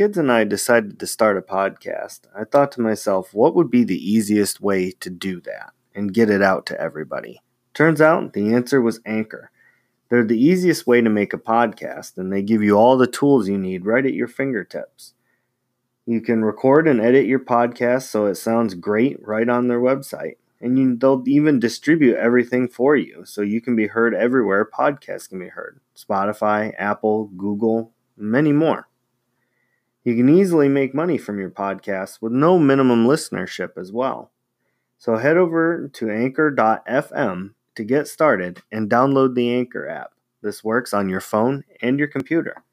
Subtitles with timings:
[0.00, 3.84] kids and I decided to start a podcast, I thought to myself, what would be
[3.84, 7.42] the easiest way to do that and get it out to everybody?
[7.74, 9.50] Turns out the answer was Anchor.
[10.08, 13.46] They're the easiest way to make a podcast, and they give you all the tools
[13.46, 15.12] you need right at your fingertips.
[16.06, 20.36] You can record and edit your podcast so it sounds great right on their website.
[20.62, 25.28] And you, they'll even distribute everything for you so you can be heard everywhere podcasts
[25.28, 28.86] can be heard Spotify, Apple, Google, many more.
[30.02, 34.30] You can easily make money from your podcast with no minimum listenership as well.
[34.96, 40.12] So head over to anchor.fm to get started and download the Anchor app.
[40.42, 42.64] This works on your phone and your computer.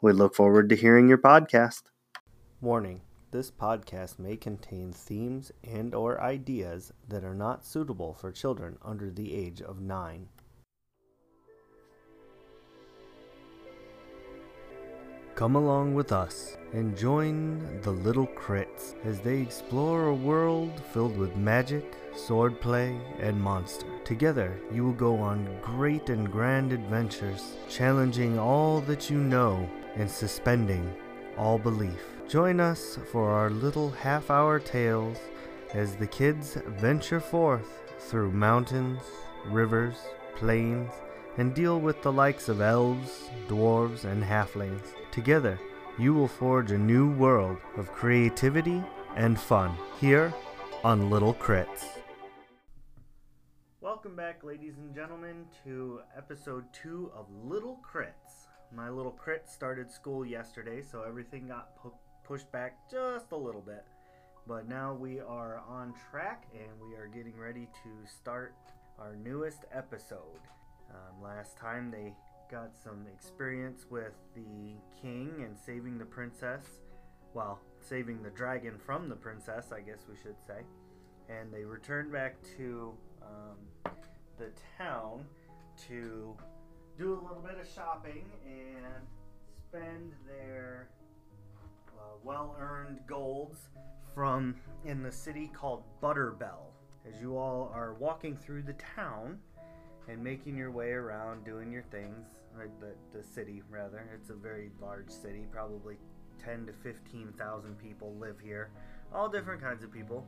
[0.00, 1.82] We look forward to hearing your podcast.
[2.60, 3.00] Warning:
[3.32, 9.10] This podcast may contain themes and or ideas that are not suitable for children under
[9.10, 10.28] the age of 9.
[15.36, 21.18] Come along with us and join the little Crits as they explore a world filled
[21.18, 23.86] with magic, swordplay, and monster.
[24.02, 30.10] Together, you will go on great and grand adventures, challenging all that you know and
[30.10, 30.90] suspending
[31.36, 32.02] all belief.
[32.26, 35.18] Join us for our little half hour tales
[35.74, 39.02] as the kids venture forth through mountains,
[39.44, 39.96] rivers,
[40.34, 40.90] plains,
[41.36, 44.94] and deal with the likes of elves, dwarves, and halflings.
[45.16, 45.58] Together,
[45.98, 48.82] you will forge a new world of creativity
[49.14, 50.30] and fun here
[50.84, 51.86] on Little Crits.
[53.80, 58.48] Welcome back, ladies and gentlemen, to episode two of Little Crits.
[58.70, 63.62] My little crit started school yesterday, so everything got pu- pushed back just a little
[63.62, 63.86] bit.
[64.46, 68.54] But now we are on track and we are getting ready to start
[68.98, 70.42] our newest episode.
[70.90, 72.12] Um, last time they
[72.50, 76.64] got some experience with the king and saving the princess.
[77.34, 80.62] Well, saving the dragon from the princess, I guess we should say.
[81.28, 83.92] And they returned back to um,
[84.38, 85.24] the town
[85.88, 86.36] to
[86.98, 89.06] do a little bit of shopping and
[89.68, 90.88] spend their
[91.98, 93.68] uh, well-earned golds
[94.14, 94.54] from
[94.84, 96.72] in the city called Butterbell.
[97.06, 99.38] As you all are walking through the town
[100.08, 104.08] and making your way around, doing your things, or the, the city rather.
[104.14, 105.96] It's a very large city, probably
[106.44, 108.70] 10 to 15,000 people live here,
[109.12, 110.24] all different kinds of people.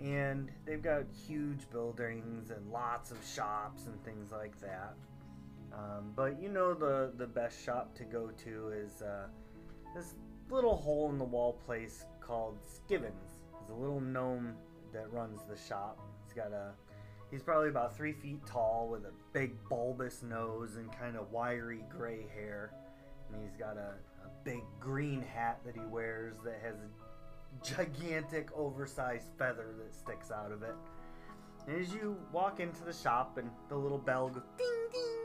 [0.00, 4.94] And they've got huge buildings and lots of shops and things like that.
[5.72, 9.26] Um, but you know the the best shop to go to is uh,
[9.94, 10.14] this
[10.50, 13.40] little hole in the wall place called Skivens.
[13.60, 14.54] It's a little gnome
[14.92, 15.98] that runs the shop.
[16.24, 16.72] He's got a
[17.32, 21.82] he's probably about three feet tall with a big bulbous nose and kind of wiry
[21.88, 22.74] gray hair.
[23.32, 23.94] And he's got a,
[24.24, 30.30] a big green hat that he wears that has a gigantic oversized feather that sticks
[30.30, 30.74] out of it.
[31.66, 35.18] And as you walk into the shop and the little bell goes ding ding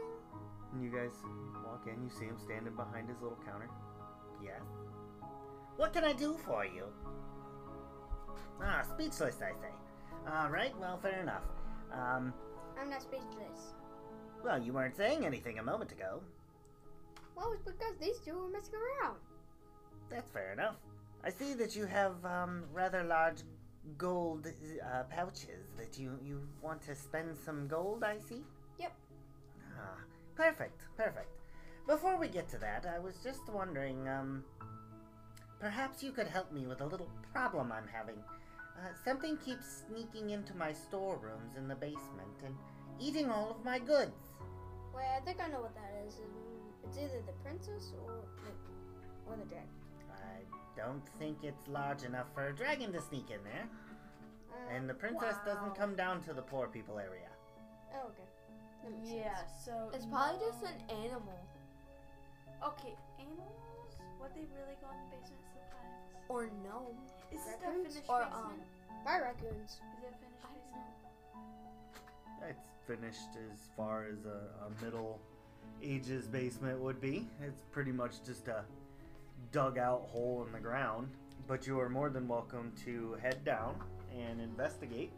[0.73, 1.11] and you guys
[1.65, 3.69] walk in, you see him standing behind his little counter.
[4.41, 4.61] Yes.
[5.75, 6.85] What can I do for you?
[8.61, 9.71] Ah, speechless, I say.
[10.31, 11.43] All right, well, fair enough.
[11.93, 12.33] Um,
[12.79, 13.73] I'm not speechless.
[14.43, 16.21] well, you weren't saying anything a moment ago.
[17.35, 19.17] Well, it's because these two were messing around.
[20.09, 20.75] That's fair enough.
[21.23, 23.43] I see that you have um, rather large
[23.97, 28.43] gold uh, pouches that you, you want to spend some gold, I see?
[28.79, 28.93] Yep.
[29.79, 29.97] Ah,
[30.35, 31.29] perfect, perfect.
[31.87, 34.43] Before we get to that, I was just wondering, um,
[35.59, 38.17] perhaps you could help me with a little problem I'm having.
[38.77, 42.55] Uh, something keeps sneaking into my storerooms in the basement and
[42.99, 44.33] eating all of my goods.
[44.95, 46.15] Wait, I think I know what that is.
[46.19, 46.31] Um,
[46.85, 48.51] It's either the princess or the,
[49.31, 49.67] or the dragon.
[50.11, 50.41] I
[50.75, 53.67] don't think it's large enough for a dragon to sneak in there.
[54.51, 55.53] Uh, And the princess wow.
[55.53, 57.29] doesn't come down to the poor people area.
[57.95, 58.29] Oh, okay.
[59.03, 59.65] Yeah, sense.
[59.65, 61.39] so It's probably no- just an animal
[62.63, 64.01] Okay, animals?
[64.17, 66.25] What they really go in the basement sometimes?
[66.29, 66.97] or gnome.
[67.31, 68.45] Is it a Raccoons finished or, basement?
[68.45, 68.53] um,
[69.05, 69.71] My raccoons.
[69.71, 70.71] Is it finished I don't
[72.37, 72.49] basement?
[72.49, 75.19] It's finished as far as a, a middle
[75.83, 77.27] ages basement would be.
[77.41, 78.63] It's pretty much just a
[79.51, 81.09] dug out hole in the ground.
[81.47, 83.75] But you are more than welcome to head down
[84.17, 85.11] and investigate.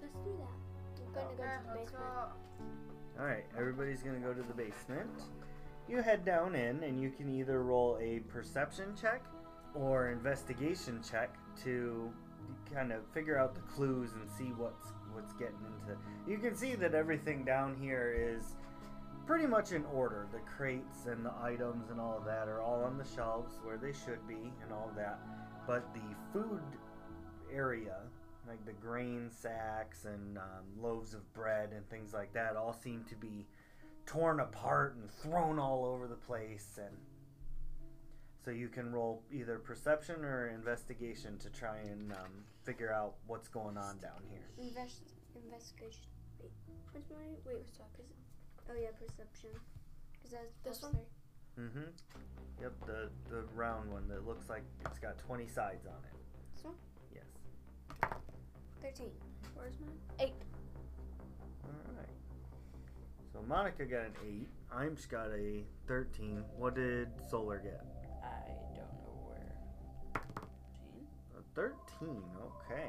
[0.00, 1.02] Let's do that.
[1.06, 2.02] I'm gonna go to the basement.
[3.18, 5.10] Alright, everybody's gonna go to the basement.
[5.88, 9.24] You head down in, and you can either roll a perception check
[9.74, 11.34] or investigation check
[11.64, 12.10] to
[12.72, 15.98] kind of figure out the clues and see what's what's getting into.
[16.26, 18.54] You can see that everything down here is
[19.26, 20.26] pretty much in order.
[20.32, 23.76] The crates and the items and all of that are all on the shelves where
[23.76, 25.18] they should be and all that.
[25.66, 26.00] But the
[26.32, 26.62] food
[27.52, 27.96] area,
[28.46, 33.04] like the grain sacks and um, loaves of bread and things like that, all seem
[33.08, 33.46] to be
[34.06, 36.78] torn apart and thrown all over the place.
[36.78, 36.96] And
[38.48, 42.32] so you can roll either perception or investigation to try and um,
[42.64, 44.48] figure out what's going on down here.
[44.56, 45.02] Invest
[45.36, 46.08] investigation.
[46.40, 46.50] Wait,
[46.92, 47.66] what's my wait?
[47.66, 48.06] Perception.
[48.70, 49.50] Oh yeah, perception.
[50.22, 51.02] Cause that's This plus one?
[51.60, 52.62] Mm-hmm.
[52.62, 56.16] Yep, the the round one that looks like it's got twenty sides on it.
[56.56, 56.74] This one?
[57.12, 57.28] Yes.
[58.80, 59.12] Thirteen.
[59.56, 60.30] Where's mine?
[61.64, 62.08] All right.
[63.30, 64.48] So Monica got an eight.
[64.74, 66.44] Imsh got a thirteen.
[66.56, 67.97] What did Solar get?
[72.02, 72.22] 18.
[72.70, 72.88] Okay.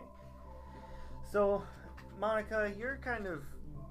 [1.32, 1.64] So,
[2.20, 3.44] Monica, you're kind of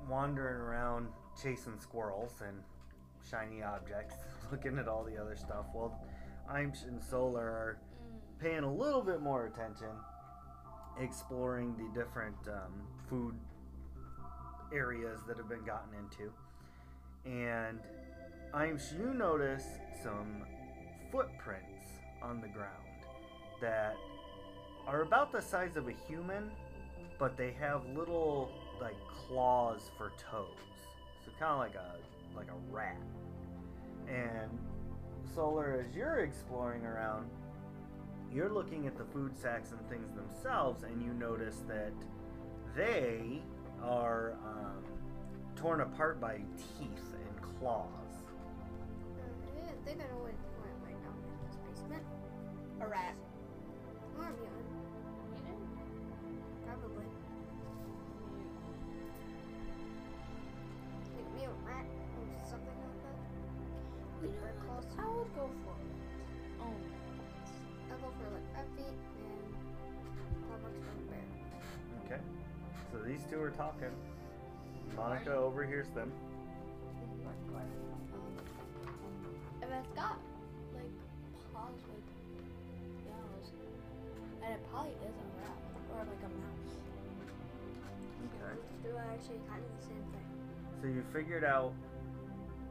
[0.08, 1.08] wandering around
[1.40, 2.56] chasing squirrels and
[3.28, 4.16] shiny objects,
[4.50, 5.66] looking at all the other stuff.
[5.74, 6.00] Well,
[6.50, 8.42] Imsh and Solar are mm.
[8.42, 9.88] paying a little bit more attention,
[11.00, 12.72] exploring the different um,
[13.08, 13.34] food
[14.72, 16.32] areas that have been gotten into.
[17.24, 17.80] And
[18.54, 19.64] Imsh, you notice
[20.02, 20.44] some
[21.12, 21.86] footprints
[22.22, 22.74] on the ground
[23.60, 23.94] that
[24.88, 26.50] are about the size of a human,
[27.18, 28.50] but they have little
[28.80, 30.46] like claws for toes.
[31.24, 32.96] So kind of like a like a rat.
[34.08, 34.50] And
[35.34, 37.28] Solar, as you're exploring around,
[38.32, 41.92] you're looking at the food sacks and things themselves, and you notice that
[42.74, 43.42] they
[43.82, 44.82] are um,
[45.54, 46.36] torn apart by
[46.78, 47.88] teeth and claws.
[49.18, 49.22] Uh,
[49.58, 52.04] yeah, I think I know what what might down in this basement.
[52.80, 53.14] A rat.
[54.18, 54.57] Or a
[65.18, 65.90] would go for it.
[66.62, 66.70] Oh.
[67.90, 69.50] I'll go for like rat and
[70.46, 70.78] claw marks
[71.10, 71.26] bear.
[72.06, 72.22] Okay.
[72.92, 73.90] So these two are talking.
[74.96, 76.12] Monica overhears them.
[79.60, 80.18] If it's got
[80.74, 80.94] like
[81.52, 82.06] paws with
[83.04, 83.46] nails,
[84.42, 85.58] and it probably is a rat
[85.92, 86.74] or like a mouse.
[88.24, 88.54] Okay.
[88.82, 90.28] They're actually kind of the same thing.
[90.80, 91.72] So you figured out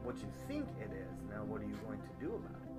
[0.02, 1.17] what you think it is.
[1.30, 2.74] Now, what are you going to do about it?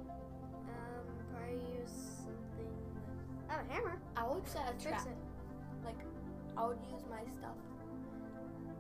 [0.70, 2.68] Um, probably use something.
[2.68, 3.50] With...
[3.50, 3.96] I have a hammer.
[4.18, 5.06] I would set a trap.
[5.08, 5.18] it.
[5.86, 6.00] Like
[6.58, 7.56] I would use my stuff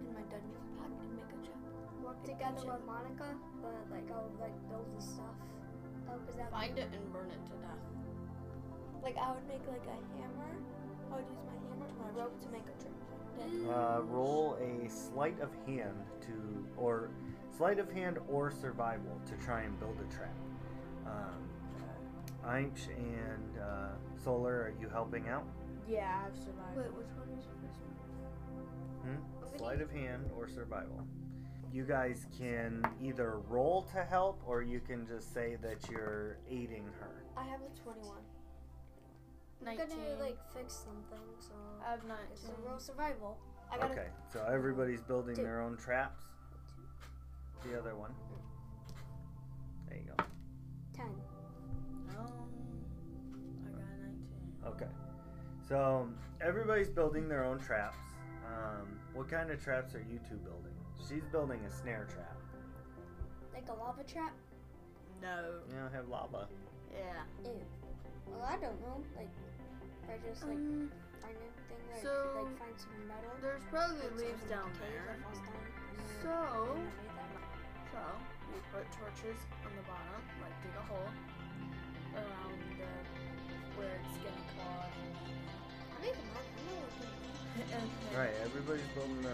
[0.03, 1.63] in my dungeon pack and make a trap.
[2.03, 3.29] Work together with Monica,
[3.61, 5.37] but like I would like build the stuff.
[6.11, 7.85] Oh, cause that Find it and burn it to death.
[9.01, 10.51] Like I would make like a hammer.
[11.11, 12.99] I would use my hammer and my rope to make a trap.
[13.37, 15.95] Then Uh, roll a sleight of hand
[16.27, 16.35] to,
[16.75, 17.09] or
[17.59, 20.33] sleight of hand or survival to try and build a trap.
[21.05, 21.43] Um,
[22.47, 23.89] Einch and uh,
[24.23, 25.43] Solar, are you helping out?
[25.85, 26.77] Yeah, I've survived.
[26.77, 29.17] Wait, which one was the first one?
[29.51, 29.57] Hmm?
[29.57, 31.05] Sleight of hand or survival.
[31.73, 36.85] You guys can either roll to help, or you can just say that you're aiding
[36.99, 37.25] her.
[37.35, 38.23] I have a twenty-one.
[39.67, 41.51] I'm gonna like fix something, so
[41.85, 41.99] I have
[42.31, 42.65] it's 19.
[42.65, 43.37] a roll survival.
[43.71, 45.43] I got Okay, so everybody's building Two.
[45.43, 46.23] their own traps.
[47.63, 48.11] The other one.
[49.87, 50.23] There you go.
[50.93, 51.07] Ten.
[52.17, 52.49] Um,
[53.67, 54.15] I got a 19.
[54.67, 54.91] Okay.
[55.67, 56.07] So
[56.41, 57.97] everybody's building their own traps.
[58.47, 60.73] Um, what kind of traps are you two building?
[61.07, 62.35] She's building a snare trap.
[63.53, 64.33] Like a lava trap.
[65.21, 65.59] No.
[65.69, 66.47] You don't have lava.
[66.91, 67.23] Yeah.
[67.43, 67.59] Ew.
[68.27, 69.03] Well, I don't know.
[69.17, 69.29] Like,
[70.03, 73.31] if I just like Um, find anything, like, so, like find some metal.
[73.41, 75.17] there's probably leaves down there.
[75.19, 75.33] down,
[76.23, 77.18] So, underneath that.
[77.91, 78.01] So
[78.53, 81.09] we put torches on the bottom, like dig a hole
[82.13, 82.85] around the
[83.77, 84.93] where it's getting clawed.
[85.95, 86.49] I'm making mine.
[86.53, 87.13] I'm not looking.
[87.73, 89.33] and then Right, everybody's building their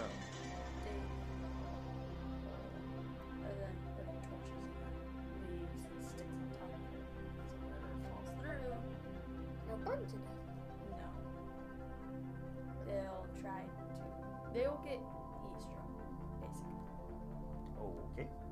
[12.86, 14.54] They'll try to.
[14.54, 15.25] They'll and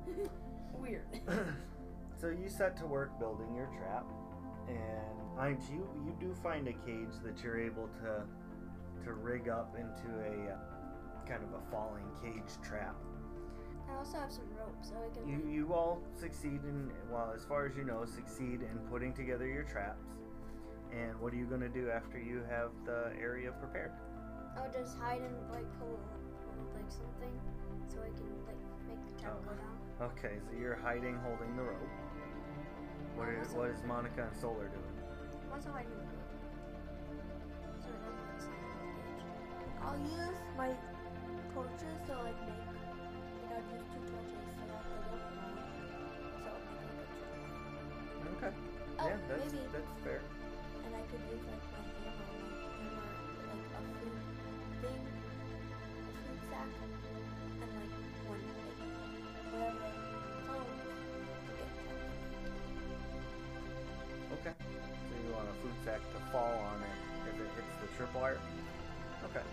[0.78, 1.06] Weird.
[2.20, 4.04] so you set to work building your trap,
[4.68, 8.24] and I you you do find a cage that you're able to
[9.04, 10.56] to rig up into a uh,
[11.28, 12.96] kind of a falling cage trap.
[13.90, 15.28] I also have some rope, so I can.
[15.28, 19.46] You you all succeed in well, as far as you know, succeed in putting together
[19.46, 20.06] your traps.
[20.92, 23.92] And what are you gonna do after you have the area prepared?
[24.56, 27.34] I'll just hide and like pull, pull like something,
[27.88, 29.50] so I can like make the trap Oh.
[29.50, 29.73] go down.
[30.02, 31.88] Okay, so you're hiding, holding the rope.
[33.14, 34.82] What is, what is Monica and Solar doing?
[35.48, 36.34] What's hiding in the rope?
[39.84, 40.70] I'll use my
[41.54, 42.74] torches to like make.
[43.50, 43.83] Like I'll
[68.32, 69.44] Okay.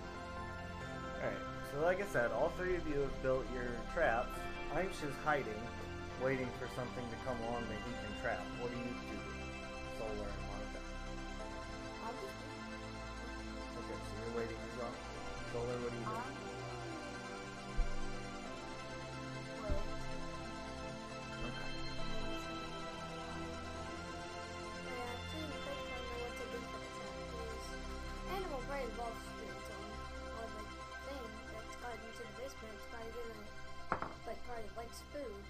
[1.20, 1.38] Alright,
[1.72, 4.32] so like I said, all three of you have built your traps.
[4.74, 5.62] Aimsh is hiding,
[6.24, 8.40] waiting for something to come along that he can trap.
[8.62, 9.18] What do you do?
[10.00, 10.32] Solar
[35.14, 35.44] food,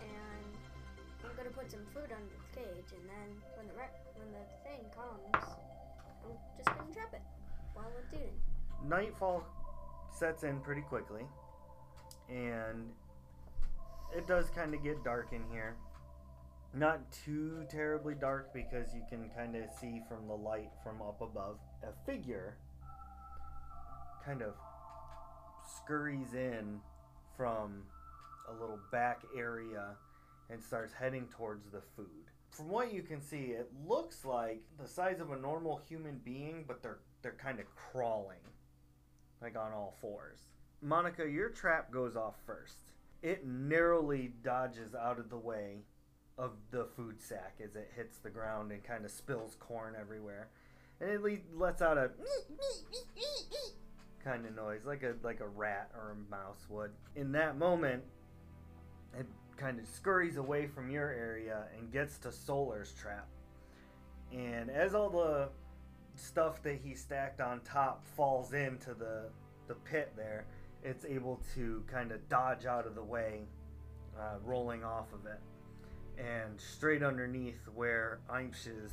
[0.00, 0.50] and
[1.24, 4.82] I'm gonna put some food under the cage, and then when the when the thing
[4.94, 5.44] comes,
[6.24, 7.22] I'm just gonna trap it
[7.74, 8.40] while it's eating.
[8.86, 9.44] Nightfall
[10.16, 11.22] sets in pretty quickly,
[12.28, 12.88] and
[14.16, 15.76] it does kind of get dark in here.
[16.74, 21.20] Not too terribly dark because you can kind of see from the light from up
[21.20, 21.58] above.
[21.82, 22.56] A figure
[24.24, 24.54] kind of
[25.66, 26.80] scurries in
[27.36, 27.84] from
[28.50, 29.96] a little back area
[30.50, 32.30] and starts heading towards the food.
[32.50, 36.64] From what you can see, it looks like the size of a normal human being,
[36.66, 38.38] but they're they're kind of crawling
[39.40, 40.38] like on all fours.
[40.80, 42.92] Monica, your trap goes off first.
[43.22, 45.82] It narrowly dodges out of the way
[46.36, 50.48] of the food sack as it hits the ground and kind of spills corn everywhere.
[51.00, 52.10] And it le- lets out a
[54.24, 56.90] kind of noise like a like a rat or a mouse would.
[57.16, 58.04] In that moment,
[59.16, 63.26] it kind of scurries away from your area and gets to Solar's trap.
[64.32, 65.48] And as all the
[66.16, 69.30] stuff that he stacked on top falls into the
[69.66, 70.46] the pit there,
[70.82, 73.42] it's able to kind of dodge out of the way,
[74.18, 75.40] uh, rolling off of it,
[76.18, 78.92] and straight underneath where Aimsh's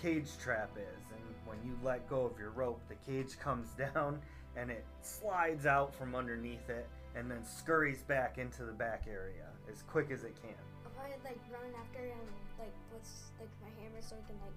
[0.00, 1.04] cage trap is.
[1.10, 4.20] And when you let go of your rope, the cage comes down
[4.56, 9.46] and it slides out from underneath it and then scurries back into the back area
[9.70, 10.54] as quick as it can.
[10.84, 12.26] I'll probably like run after him
[12.58, 13.08] like with
[13.40, 14.54] like my hammer so I can like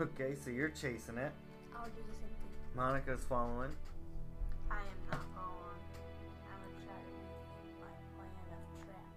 [0.00, 1.32] Okay, so you're chasing it.
[1.74, 2.52] I'll do the same thing.
[2.76, 3.70] Monica's following.
[4.70, 5.80] I am not going.
[6.44, 9.08] I'm gonna try to rethink my plan of trap.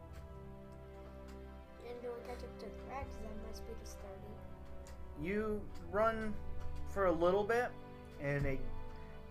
[1.90, 5.28] and do we catch up to the rat because my speed is thirty.
[5.28, 6.34] you run
[6.90, 7.70] for a little bit
[8.22, 8.60] and it,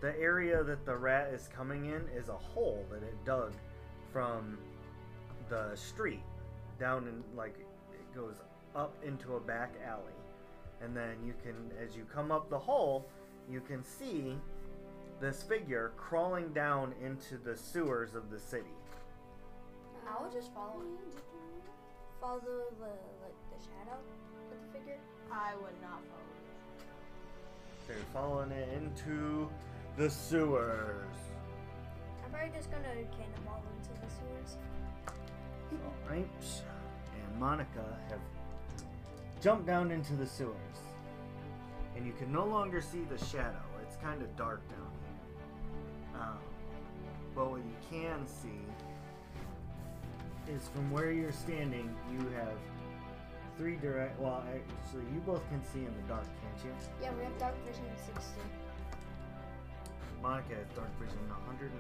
[0.01, 3.53] the area that the rat is coming in is a hole that it dug
[4.13, 4.59] from
[5.49, 6.23] the street
[6.79, 7.57] down in like
[7.93, 8.37] it goes
[8.75, 10.13] up into a back alley
[10.83, 11.55] and then you can
[11.85, 13.07] as you come up the hole
[13.51, 14.37] you can see
[15.21, 18.71] this figure crawling down into the sewers of the city
[20.09, 20.97] I was just following.
[22.21, 22.85] follow the
[23.23, 24.99] like the shadow of the figure.
[25.31, 27.87] I would not follow this.
[27.87, 29.49] they're following it into
[30.01, 31.05] the sewers
[32.25, 32.89] I'm probably just gonna
[33.19, 34.57] cannonball into the sewers.
[36.41, 36.63] So
[37.29, 38.21] and Monica have
[39.43, 40.79] jumped down into the sewers.
[41.95, 43.61] And you can no longer see the shadow.
[43.83, 46.23] It's kind of dark down here.
[46.23, 46.39] Um,
[47.35, 48.65] but what you can see
[50.51, 52.57] is from where you're standing, you have
[53.59, 54.19] three direct.
[54.19, 56.73] Well, actually, you both can see in the dark, can't you?
[57.03, 58.41] Yeah, we have dark vision 60.
[60.23, 61.73] Monica has dark vision 120.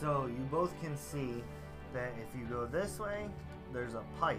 [0.00, 1.42] So you both can see
[1.92, 3.28] that if you go this way,
[3.72, 4.38] there's a pipe,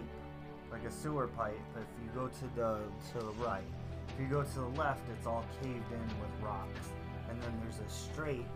[0.70, 1.58] like a sewer pipe.
[1.72, 2.78] But If you go to the
[3.12, 3.62] to the right,
[4.08, 6.90] if you go to the left, it's all caved in with rocks.
[7.30, 8.46] And then there's a straight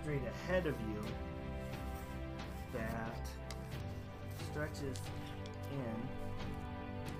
[0.00, 1.02] straight ahead of you
[2.72, 3.26] that
[4.50, 4.96] stretches
[5.72, 6.08] in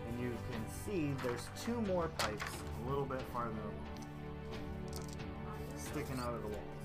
[0.08, 2.44] and you can see there's two more pipes
[2.84, 3.95] a little bit farther along
[5.96, 6.76] sticking out of the walls.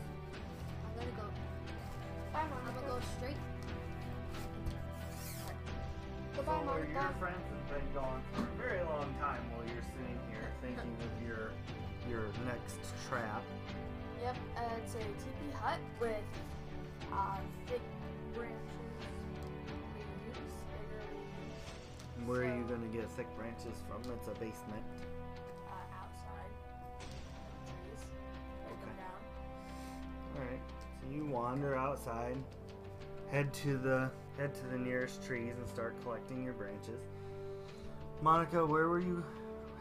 [0.87, 1.27] I'm gonna go.
[2.31, 3.35] Bye, I'm gonna go straight.
[6.33, 6.91] Goodbye, So where Monica.
[6.93, 10.95] your friends have been gone for a very long time while you're sitting here thinking
[11.03, 11.51] of your
[12.07, 13.43] your next trap.
[14.23, 16.15] Yep, uh, it's a teepee hut with
[17.11, 17.35] uh,
[17.67, 18.55] fi- branches,
[19.93, 22.27] leaves, bigger leaves.
[22.29, 24.09] Where are you gonna get thick branches from?
[24.13, 24.85] It's a basement.
[31.11, 32.37] You wander outside,
[33.29, 37.01] head to the head to the nearest trees and start collecting your branches.
[38.21, 39.23] Monica, where were you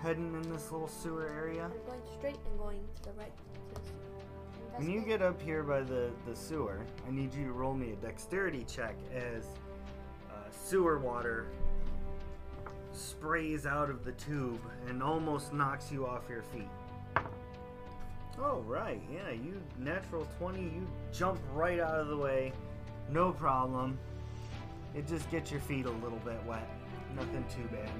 [0.02, 1.64] heading in this little sewer area?
[1.64, 3.32] I'm going straight and going to the right.
[4.76, 7.92] When you get up here by the, the sewer, I need you to roll me
[7.92, 9.44] a dexterity check as
[10.30, 11.46] uh, sewer water
[12.92, 16.68] sprays out of the tube and almost knocks you off your feet.
[18.42, 19.02] Oh, right.
[19.12, 22.52] Yeah, you natural 20, you jump right out of the way.
[23.10, 23.98] No problem.
[24.94, 26.68] It just gets your feet a little bit wet.
[27.14, 27.90] Nothing too bad.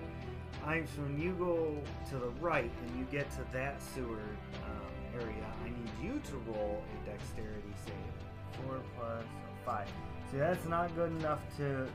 [0.67, 1.77] I, so when you go
[2.11, 4.23] to the right and you get to that sewer
[4.65, 8.65] um, area, I need you to roll a dexterity save.
[8.65, 9.25] Four plus
[9.65, 9.89] five.
[10.31, 11.87] See, that's not good enough to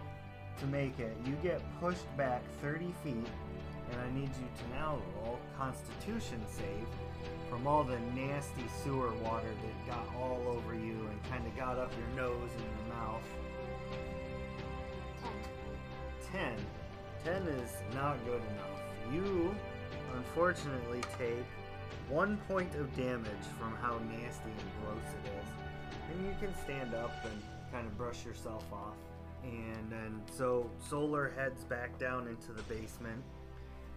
[0.60, 1.16] to make it.
[1.25, 3.14] You get pushed back 30 feet,
[3.92, 6.88] and I need you to now roll Constitution save
[7.50, 11.78] from all the nasty sewer water that got all over you and kind of got
[11.78, 13.24] up your nose and your mouth.
[16.32, 16.56] Ten.
[17.24, 17.44] 10.
[17.44, 19.14] 10 is not good enough.
[19.14, 19.56] You,
[20.16, 21.46] unfortunately, take
[22.10, 25.50] one point of damage from how nasty and gross it is.
[26.12, 27.41] And you can stand up and
[27.72, 28.96] kind of brush yourself off.
[29.43, 33.24] And then, so Solar heads back down into the basement.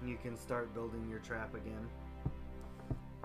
[0.01, 1.89] And you can start building your trap again.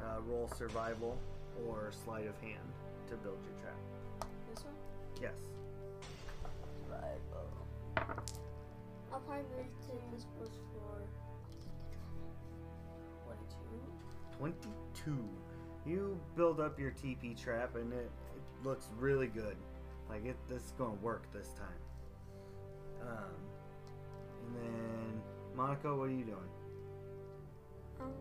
[0.04, 1.18] Uh, roll survival
[1.66, 2.68] or sleight of hand
[3.08, 3.78] to build your trap.
[4.54, 4.74] This one?
[5.22, 5.36] Yes.
[6.92, 7.22] Right.
[9.14, 11.08] I'll probably move to this post floor.
[14.38, 14.58] 22.
[15.06, 15.30] 22.
[15.86, 19.56] You build up your teepee trap and it, it looks really good.
[20.10, 23.08] Like it this is gonna work this time.
[23.08, 23.36] Um
[24.46, 25.22] and then
[25.56, 26.50] Monica, what are you doing?
[28.02, 28.12] Um,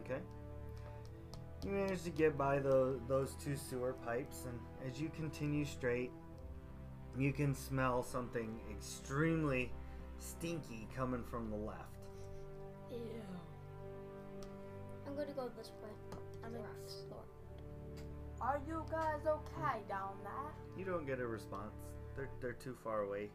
[0.00, 0.20] Okay.
[1.64, 6.10] You manage to get by those those two sewer pipes and as you continue straight
[7.16, 9.70] you can smell something extremely
[10.18, 11.96] stinky coming from the left.
[12.90, 12.98] Ew.
[15.06, 15.90] I'm gonna go this way.
[16.44, 16.94] I'm The ex- rocks.
[17.08, 17.24] Floor.
[18.40, 20.52] Are you guys okay down there?
[20.76, 21.74] You don't get a response.
[22.16, 23.30] They're they're too far away.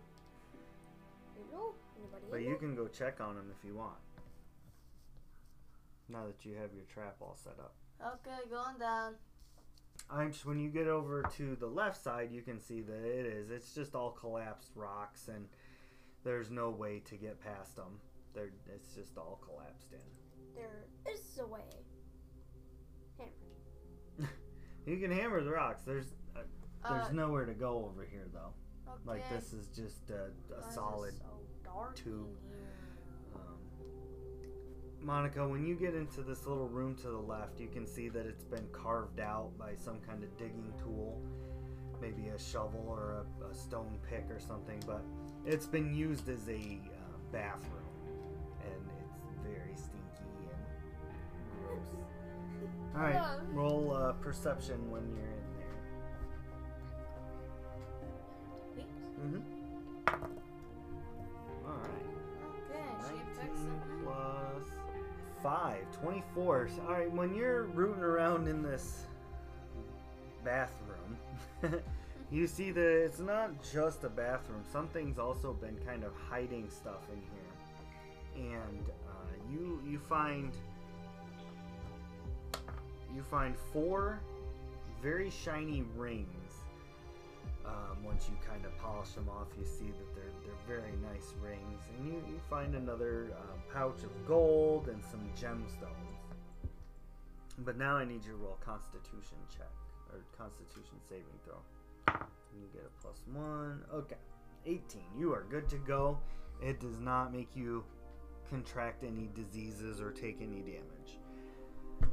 [1.51, 1.73] Hello?
[1.97, 2.25] Anybody?
[2.29, 2.49] But here?
[2.51, 3.95] you can go check on them if you want.
[6.09, 7.75] Now that you have your trap all set up.
[8.01, 9.15] Okay, going down.
[10.09, 13.25] I'm just, when you get over to the left side, you can see that it
[13.25, 13.51] is.
[13.51, 15.45] It's just all collapsed rocks, and
[16.23, 17.99] there's no way to get past them.
[18.33, 19.99] They're, it's just all collapsed in.
[20.55, 21.61] There is a way.
[23.17, 24.29] Hammer.
[24.85, 25.83] You can hammer the rocks.
[25.83, 26.39] There's uh,
[26.89, 28.53] there's Uh, nowhere to go over here though.
[28.87, 29.01] okay.
[29.05, 31.25] Like this is just a, a solid so
[31.63, 32.27] dark in tube.
[35.01, 38.25] Monica, when you get into this little room to the left, you can see that
[38.25, 41.21] it's been carved out by some kind of digging tool,
[42.01, 45.01] maybe a shovel or a, a stone pick or something, but
[45.45, 47.73] it's been used as a uh, bathroom,
[48.65, 51.87] and it's very stinky and gross.
[52.95, 53.39] All right, Yeah.
[53.53, 55.43] roll uh, perception when you're in
[59.29, 59.39] there.
[59.39, 59.58] Mm-hmm.
[65.41, 66.69] 5, 24.
[66.69, 69.05] So, all right, when you're rooting around in this
[70.43, 71.17] bathroom,
[72.31, 74.63] you see that it's not just a bathroom.
[74.71, 80.51] Something's also been kind of hiding stuff in here, and uh, you you find
[83.15, 84.19] you find four
[85.01, 86.38] very shiny rings.
[87.69, 91.33] Um, once you kind of polish them off, you see that they're they're very nice
[91.41, 96.17] rings, and you, you find another uh, pouch of gold and some gemstones.
[97.59, 99.71] But now I need you to roll Constitution check
[100.11, 101.61] or Constitution saving throw.
[102.57, 103.81] You get a plus one.
[103.93, 104.15] Okay,
[104.65, 105.01] 18.
[105.17, 106.17] You are good to go.
[106.61, 107.83] It does not make you
[108.49, 111.19] contract any diseases or take any damage.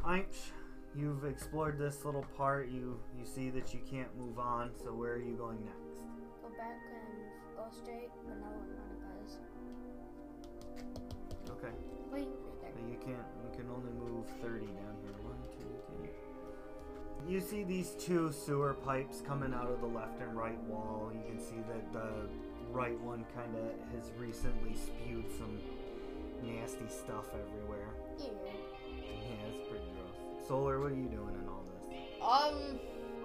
[0.05, 0.51] Einch,
[0.97, 2.69] you've explored this little part.
[2.69, 4.71] You you see that you can't move on.
[4.83, 6.01] So where are you going next?
[6.43, 9.37] Go back and go straight, but where Monica is.
[11.51, 11.75] Okay.
[12.11, 12.71] Wait, right there.
[12.75, 13.27] But you can't.
[13.45, 15.13] You can only move 30 down here.
[15.23, 16.11] One, two, three.
[17.29, 21.11] You see these two sewer pipes coming out of the left and right wall.
[21.13, 22.29] You can see that the
[22.71, 25.59] right one kind of has recently spewed some
[26.43, 27.89] nasty stuff everywhere.
[28.19, 28.76] Yeah, it's pretty gross.
[30.47, 31.83] Solar, what are you doing in all this?
[32.23, 32.79] Um,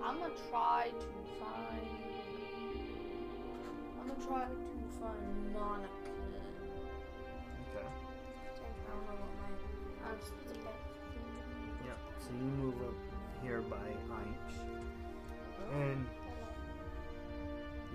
[0.04, 1.06] I'm gonna try to
[1.40, 1.88] find.
[4.00, 4.56] I'm gonna try to
[5.00, 5.88] find Monica.
[7.70, 7.86] Okay.
[7.86, 10.10] I don't know what my.
[10.10, 10.92] I'm just the best.
[12.18, 12.94] So you move up
[13.44, 14.54] here by Einch.
[15.74, 16.06] And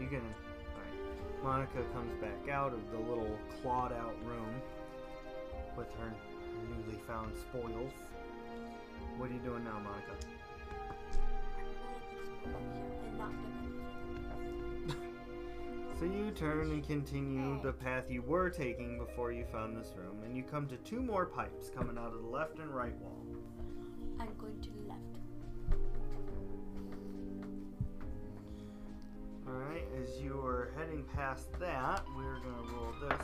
[0.01, 0.23] you can.
[0.23, 1.43] Alright.
[1.43, 4.61] Monica comes back out of the little clawed out room
[5.77, 6.13] with her
[6.69, 7.93] newly found spoils.
[9.19, 10.13] What are you doing now, Monica?
[12.45, 14.97] And not give
[15.99, 20.23] So you turn and continue the path you were taking before you found this room,
[20.23, 23.25] and you come to two more pipes coming out of the left and right wall.
[24.21, 25.01] I'm going to the left.
[29.49, 33.23] Alright, as you are heading past that, we're gonna roll this.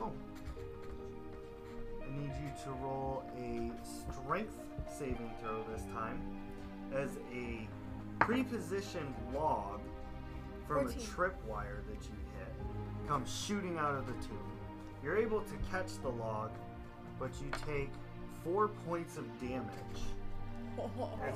[0.00, 0.12] Oh.
[2.18, 6.20] I need you to roll a strength saving throw this time
[6.92, 7.68] as a
[8.24, 9.80] pre-positioned log
[10.66, 11.00] from a 14.
[11.00, 14.38] tripwire that you hit comes shooting out of the tube.
[15.02, 16.50] You're able to catch the log,
[17.20, 17.90] but you take
[18.42, 20.02] four points of damage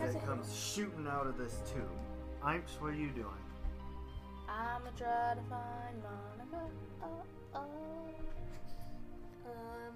[0.00, 1.88] as it comes shooting out of this tube.
[2.48, 3.28] Imps, what are you doing?
[4.48, 6.66] I'ma try to find Monica.
[7.02, 7.22] Oh,
[7.54, 7.58] oh.
[9.46, 9.91] Um,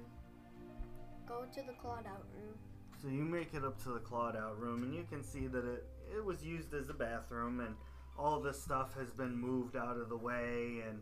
[1.26, 2.54] go to the clawed out room.
[3.00, 5.64] So you make it up to the clawed out room, and you can see that
[5.64, 5.84] it,
[6.16, 7.74] it was used as a bathroom, and
[8.18, 11.00] all this stuff has been moved out of the way, and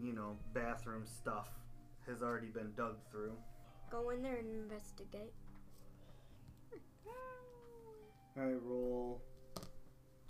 [0.00, 1.48] you know, bathroom stuff
[2.06, 3.32] has already been dug through.
[3.90, 5.32] Go in there and investigate.
[8.34, 9.20] All right, roll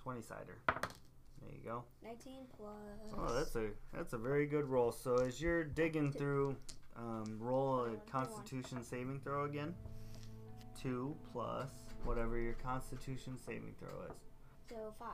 [0.02, 0.58] twenty sider.
[0.66, 1.84] There you go.
[2.04, 2.72] 19 plus.
[3.16, 4.92] Oh, that's a that's a very good roll.
[4.92, 6.56] So as you're digging through,
[6.96, 9.74] um, roll a Constitution saving throw again.
[10.80, 11.70] Two plus
[12.04, 14.16] whatever your Constitution saving throw is.
[14.68, 15.08] So 5.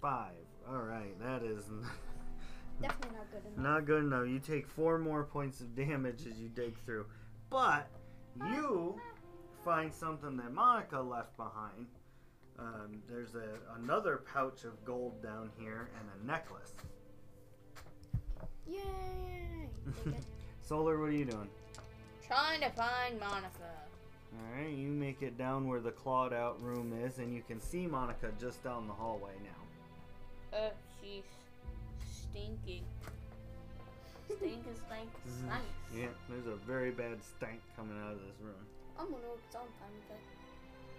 [0.00, 0.34] Five.
[0.68, 1.64] All right, that is
[2.80, 3.58] Definitely not good enough.
[3.58, 4.28] not good enough.
[4.28, 7.06] You take four more points of damage as you dig through,
[7.50, 7.90] but
[8.52, 9.00] you
[9.64, 11.86] find something that Monica left behind.
[12.58, 16.72] Um, there's a another pouch of gold down here and a necklace.
[18.68, 19.70] Yay!
[20.68, 20.78] Take it.
[20.78, 21.48] Solar, what are you doing?
[22.26, 23.48] Trying to find Monica.
[24.34, 27.60] All right, you make it down where the clawed out room is, and you can
[27.60, 30.58] see Monica just down the hallway now.
[30.58, 31.24] Uh, she's
[32.10, 32.82] stinky.
[34.26, 35.08] Stink is stank
[35.40, 35.64] stank.
[35.96, 38.54] Yeah, there's a very bad stank coming out of this room.
[38.98, 40.22] I'm gonna work some time with it.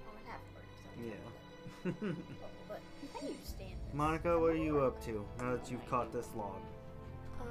[0.08, 2.02] I'm gonna have to work some Yeah.
[2.02, 2.68] time with.
[2.68, 2.82] But
[3.14, 3.94] How do you stand this?
[3.94, 6.58] Monica, what are you up to now that you've caught this log?
[7.40, 7.48] Um,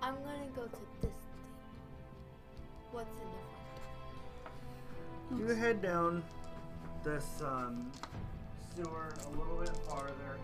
[0.00, 1.17] I'm gonna go to this thing.
[2.90, 3.28] What's in
[5.30, 5.48] the front?
[5.48, 6.24] You head down
[7.04, 7.92] this um,
[8.74, 10.38] sewer a little bit farther,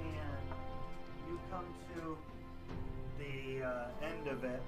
[0.00, 0.46] and
[1.28, 2.16] you come to
[3.18, 4.62] the uh, end of it.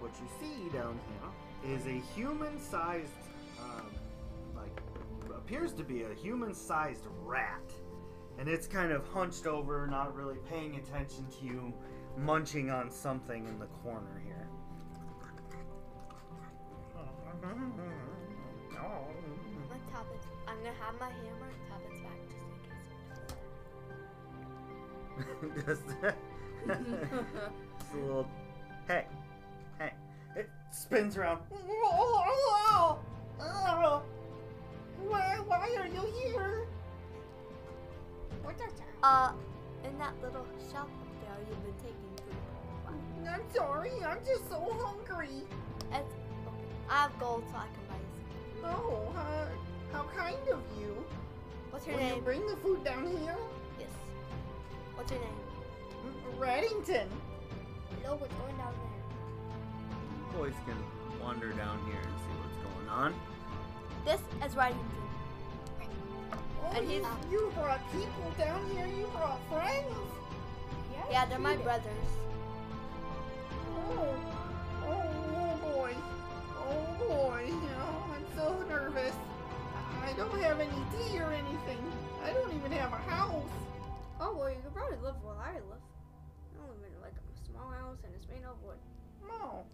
[0.00, 3.10] What you see down here is a human-sized,
[3.60, 3.86] um,
[4.56, 4.76] like,
[5.34, 7.62] appears to be a human-sized rat,
[8.38, 11.72] and it's kind of hunched over, not really paying attention to you,
[12.18, 14.20] munching on something in the corner
[25.64, 26.14] just in
[26.68, 28.26] it's a little.
[28.88, 29.06] Hey,
[29.78, 29.92] hey!
[30.34, 31.40] It spins around.
[35.08, 36.66] Why, why are you here?
[38.42, 38.90] what's that sound?
[39.02, 39.32] Uh,
[39.86, 43.28] in that little shop up there, you've been taking food.
[43.28, 43.92] I'm sorry.
[44.04, 45.42] I'm just so hungry.
[45.92, 46.66] It's okay.
[46.90, 48.10] I have gold, so I can buy you
[48.60, 48.70] some.
[48.74, 49.46] Oh, uh,
[49.92, 51.04] how kind of you.
[51.70, 52.22] What's your name?
[52.24, 53.36] bring the food down here?
[53.78, 53.88] Yes.
[54.94, 55.45] What's your name?
[56.34, 57.06] Reddington.
[58.02, 60.38] Hello, what's going down there?
[60.40, 60.76] Boys can
[61.20, 63.14] wander down here and see what's going on.
[64.04, 64.76] This is Reddington.
[66.62, 68.86] Oh, And he's- you brought people down here.
[68.86, 69.96] You brought friends.
[70.92, 72.08] Yeah, yeah they're my brothers.
[73.88, 74.14] Oh,
[74.84, 75.02] oh,
[75.36, 75.94] oh boy.
[76.58, 77.50] Oh boy.
[77.78, 79.14] Oh, I'm so nervous.
[80.04, 81.92] I don't have any tea or anything.
[82.24, 83.42] I don't even have a house.
[84.20, 85.82] Oh, well, you could probably live where I live.
[87.96, 88.76] House and it's made of wood.
[89.30, 89.64] Oh,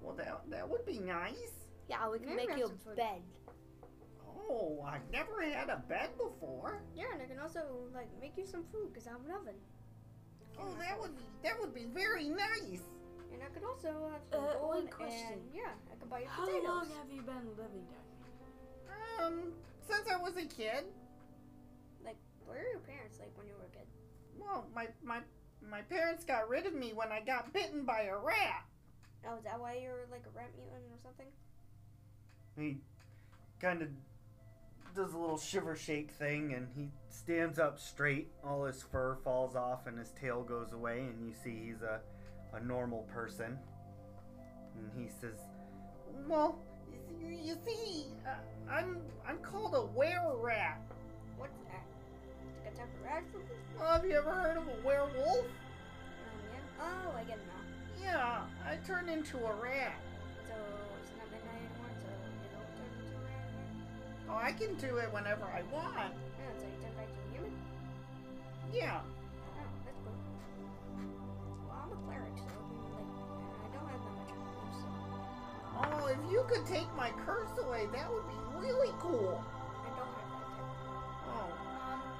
[0.00, 1.52] well, that, that would be nice.
[1.88, 2.96] Yeah, we can Maybe make you a food.
[2.96, 3.22] bed.
[4.48, 6.82] Oh, I've never had a bed before.
[6.94, 7.60] Yeah, and I can also
[7.94, 9.54] like make you some food because I have an oven.
[10.58, 12.82] Oh, that would be that would be very nice.
[13.32, 15.32] And I could also have some Uh, one question.
[15.34, 16.64] and yeah, I could buy you How potatoes.
[16.68, 18.06] long have you been living down
[19.18, 19.26] here?
[19.26, 20.84] Um, since I was a kid.
[22.04, 23.86] Like, where are your parents like when you were a kid?
[24.38, 25.20] Well, my my
[25.70, 28.64] my parents got rid of me when I got bitten by a rat.
[29.28, 31.26] Oh, is that why you're like a rat mutant or something?
[32.56, 32.78] He
[33.60, 33.88] kind of
[34.94, 38.28] does a little shiver shake thing and he stands up straight.
[38.44, 42.00] All his fur falls off and his tail goes away, and you see he's a,
[42.54, 43.58] a normal person.
[44.76, 45.38] And he says,
[46.28, 46.58] Well,
[47.20, 50.80] you, you see, uh, I'm I'm called a were rat.
[52.76, 52.88] What's that?
[52.88, 53.78] Like a type of rat or something?
[53.78, 55.44] Well, have you ever heard of a werewolf?
[55.44, 55.52] Um,
[56.52, 56.80] yeah.
[56.80, 57.62] Oh, I get it now.
[58.02, 59.96] Yeah, I turned into a rat.
[60.46, 60.54] So
[61.00, 64.28] it's not midnight anymore, so you don't turn into a rat again?
[64.28, 65.96] Oh, I can do it whenever I want.
[65.96, 67.52] Yeah, so you turn back to a human?
[68.72, 69.00] Yeah.
[69.00, 70.12] Oh, that's cool.
[71.64, 72.52] Well, I'm a cleric, so
[72.92, 74.88] like, I don't have that much use, so
[75.76, 79.42] Oh, if you could take my curse away, that would be really cool.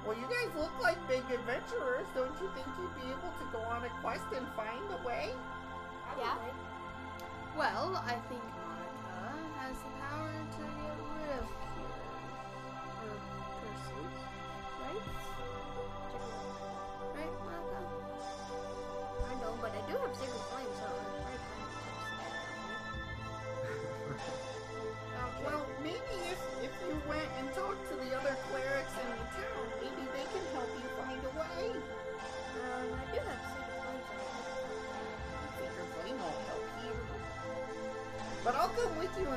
[0.07, 2.07] Well, you guys look like big adventurers.
[2.15, 5.31] Don't you think you'd be able to go on a quest and find a way?
[6.17, 6.37] Yeah.
[7.57, 8.41] Well, I think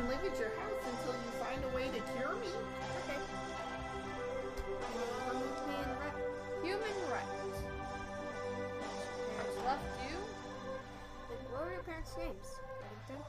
[0.01, 2.49] and live at your house until you find a way to cure me.
[3.05, 3.21] okay.
[5.29, 6.17] Come with me and rat.
[6.65, 7.61] Human rights.
[9.29, 10.17] Parents left you?
[11.29, 12.49] Like, what were your parents' names?
[12.81, 13.21] Reddington?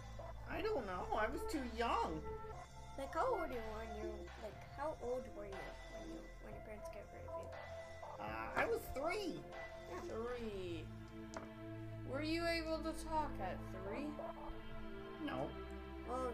[0.50, 1.04] I don't know.
[1.12, 2.22] I was too young.
[2.98, 4.08] Like, how old were you when you,
[4.40, 5.64] like, how old were you
[6.00, 7.48] when you, when your parents got rid of you?
[8.16, 9.42] Uh, I was three.
[10.08, 10.86] Three.
[12.10, 14.08] Were you able to talk at three?
[15.26, 15.50] No.
[16.08, 16.32] Well,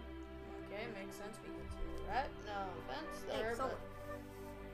[0.77, 2.29] Okay, makes sense because you're a rat.
[2.45, 3.79] No offense Hey, there, so- but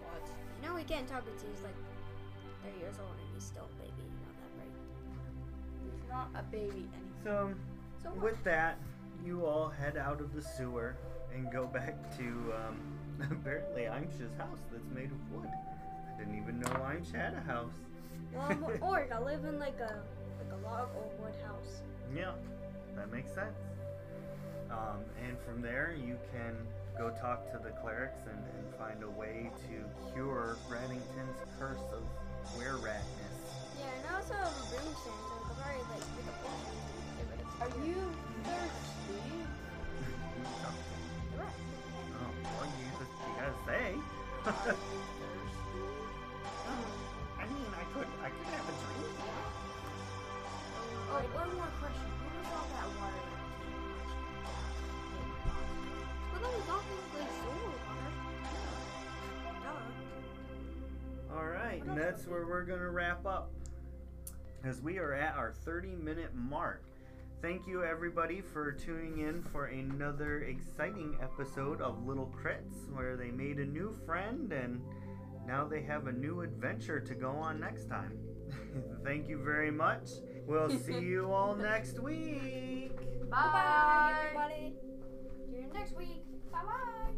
[0.03, 0.23] what?
[0.61, 1.75] you know he can't talk until he's, like,
[2.61, 4.73] three years old and he's still a baby, you know that, right?
[5.83, 7.23] He's not a baby anymore.
[7.23, 7.53] So,
[8.03, 8.77] So with that,
[9.23, 10.95] you all head out of the sewer
[11.33, 12.77] and go back to um,
[13.31, 15.47] apparently Aimsh's house that's made of wood.
[15.49, 17.73] I didn't even know Aimsh had a house.
[18.33, 19.11] Well, I'm an orc.
[19.11, 20.01] I live in, like, a,
[20.39, 21.81] like, a log or wood house.
[22.13, 22.33] Yeah,
[22.95, 23.57] that makes sense.
[24.73, 26.57] Um, and from there, you can
[26.97, 32.01] go talk to the clerics and, and find a way to cure Reddington's curse of
[32.55, 33.05] were-ratness.
[33.13, 33.32] Yeah,
[61.87, 63.51] and that's where we're going to wrap up.
[64.63, 66.83] As we are at our 30 minute mark.
[67.41, 73.31] Thank you, everybody, for tuning in for another exciting episode of Little Crits, where they
[73.31, 74.81] made a new friend and
[75.45, 78.17] now they have a new adventure to go on next time.
[79.03, 80.09] Thank you very much.
[80.47, 82.95] We'll see you all next week.
[83.29, 83.37] Bye.
[83.37, 84.75] Bye, everybody.
[85.45, 86.23] See you next week.
[86.49, 87.12] Bye bye.